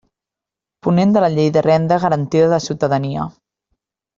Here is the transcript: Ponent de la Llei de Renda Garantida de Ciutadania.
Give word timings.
Ponent 0.87 1.13
de 1.17 1.21
la 1.23 1.29
Llei 1.35 1.51
de 1.57 1.63
Renda 1.67 1.99
Garantida 2.07 2.51
de 2.55 2.61
Ciutadania. 2.69 3.29